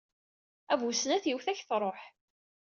[0.71, 2.01] A bu snat, yiwet ad ak-tṛuḥ.